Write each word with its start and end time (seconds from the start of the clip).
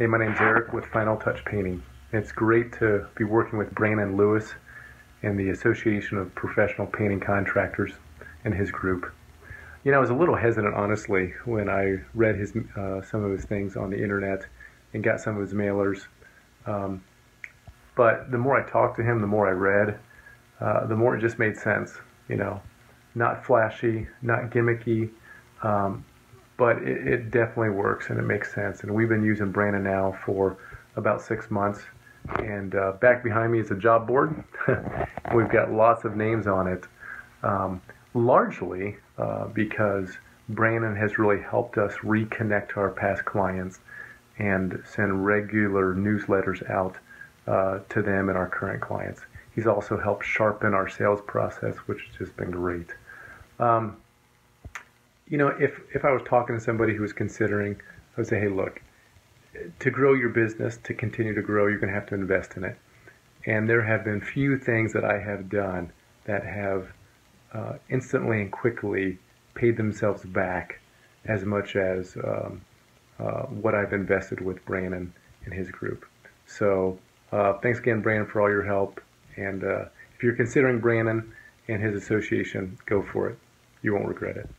Hey, 0.00 0.06
my 0.06 0.16
name's 0.16 0.40
Eric 0.40 0.72
with 0.72 0.86
Final 0.86 1.18
Touch 1.18 1.44
Painting. 1.44 1.82
It's 2.10 2.32
great 2.32 2.72
to 2.78 3.06
be 3.18 3.24
working 3.24 3.58
with 3.58 3.74
Brandon 3.74 4.16
Lewis 4.16 4.54
and 5.22 5.38
the 5.38 5.50
Association 5.50 6.16
of 6.16 6.34
Professional 6.34 6.86
Painting 6.86 7.20
Contractors 7.20 7.92
and 8.42 8.54
his 8.54 8.70
group. 8.70 9.12
You 9.84 9.92
know, 9.92 9.98
I 9.98 10.00
was 10.00 10.08
a 10.08 10.14
little 10.14 10.36
hesitant, 10.36 10.74
honestly, 10.74 11.34
when 11.44 11.68
I 11.68 11.98
read 12.14 12.36
his 12.36 12.56
uh, 12.78 13.02
some 13.02 13.22
of 13.22 13.30
his 13.30 13.44
things 13.44 13.76
on 13.76 13.90
the 13.90 14.02
internet 14.02 14.46
and 14.94 15.04
got 15.04 15.20
some 15.20 15.36
of 15.36 15.42
his 15.42 15.52
mailers. 15.52 16.06
Um, 16.64 17.04
but 17.94 18.30
the 18.30 18.38
more 18.38 18.58
I 18.58 18.66
talked 18.70 18.96
to 18.96 19.02
him, 19.02 19.20
the 19.20 19.26
more 19.26 19.48
I 19.48 19.52
read, 19.52 19.98
uh, 20.60 20.86
the 20.86 20.96
more 20.96 21.14
it 21.14 21.20
just 21.20 21.38
made 21.38 21.58
sense. 21.58 21.92
You 22.26 22.36
know, 22.36 22.62
not 23.14 23.44
flashy, 23.44 24.08
not 24.22 24.48
gimmicky, 24.48 25.10
um, 25.62 26.06
but 26.60 26.76
it, 26.82 27.08
it, 27.08 27.30
definitely 27.30 27.70
works 27.70 28.10
and 28.10 28.18
it 28.18 28.22
makes 28.22 28.54
sense. 28.54 28.82
And 28.82 28.94
we've 28.94 29.08
been 29.08 29.24
using 29.24 29.50
Brandon 29.50 29.82
now 29.82 30.18
for 30.26 30.58
about 30.94 31.22
six 31.22 31.50
months. 31.50 31.80
And 32.38 32.74
uh, 32.74 32.92
back 33.00 33.24
behind 33.24 33.50
me 33.50 33.60
is 33.60 33.70
a 33.70 33.74
job 33.74 34.06
board. 34.06 34.44
We've 35.34 35.48
got 35.48 35.72
lots 35.72 36.04
of 36.04 36.16
names 36.16 36.46
on 36.46 36.66
it, 36.66 36.84
um, 37.42 37.80
largely 38.12 38.98
uh, 39.16 39.46
because 39.46 40.10
Brandon 40.50 40.94
has 40.96 41.18
really 41.18 41.40
helped 41.40 41.78
us 41.78 41.94
reconnect 42.02 42.68
to 42.74 42.80
our 42.80 42.90
past 42.90 43.24
clients 43.24 43.80
and 44.38 44.82
send 44.84 45.24
regular 45.24 45.94
newsletters 45.94 46.68
out 46.68 46.94
uh, 47.46 47.78
to 47.88 48.02
them 48.02 48.28
and 48.28 48.36
our 48.36 48.48
current 48.48 48.82
clients. 48.82 49.22
He's 49.54 49.66
also 49.66 49.98
helped 49.98 50.26
sharpen 50.26 50.74
our 50.74 50.90
sales 50.90 51.22
process, 51.26 51.76
which 51.86 52.02
has 52.08 52.18
just 52.18 52.36
been 52.36 52.50
great. 52.50 52.90
Um, 53.58 53.96
you 55.30 55.38
know, 55.38 55.48
if 55.48 55.80
if 55.94 56.04
I 56.04 56.10
was 56.12 56.22
talking 56.26 56.56
to 56.56 56.60
somebody 56.60 56.94
who 56.94 57.02
was 57.02 57.12
considering, 57.12 57.76
I 57.76 58.20
would 58.20 58.26
say, 58.26 58.40
hey, 58.40 58.48
look, 58.48 58.82
to 59.78 59.90
grow 59.90 60.12
your 60.12 60.28
business, 60.28 60.78
to 60.84 60.92
continue 60.92 61.34
to 61.34 61.42
grow, 61.42 61.68
you're 61.68 61.78
going 61.78 61.92
to 61.92 61.98
have 61.98 62.08
to 62.08 62.16
invest 62.16 62.56
in 62.56 62.64
it. 62.64 62.76
And 63.46 63.68
there 63.68 63.82
have 63.82 64.04
been 64.04 64.20
few 64.20 64.58
things 64.58 64.92
that 64.92 65.04
I 65.04 65.18
have 65.18 65.48
done 65.48 65.92
that 66.24 66.44
have 66.44 66.92
uh, 67.54 67.74
instantly 67.88 68.42
and 68.42 68.52
quickly 68.52 69.18
paid 69.54 69.76
themselves 69.76 70.24
back 70.24 70.80
as 71.24 71.44
much 71.44 71.76
as 71.76 72.16
um, 72.24 72.60
uh, 73.18 73.42
what 73.42 73.74
I've 73.74 73.92
invested 73.92 74.40
with 74.40 74.64
Brandon 74.66 75.12
and 75.44 75.54
his 75.54 75.70
group. 75.70 76.04
So 76.46 76.98
uh, 77.32 77.54
thanks 77.54 77.78
again, 77.78 78.02
Brandon, 78.02 78.26
for 78.26 78.40
all 78.40 78.50
your 78.50 78.64
help. 78.64 79.00
And 79.36 79.62
uh, 79.62 79.84
if 80.14 80.22
you're 80.22 80.34
considering 80.34 80.80
Brandon 80.80 81.32
and 81.68 81.82
his 81.82 81.94
association, 82.02 82.76
go 82.86 83.02
for 83.12 83.28
it. 83.28 83.38
You 83.82 83.94
won't 83.94 84.08
regret 84.08 84.36
it. 84.36 84.50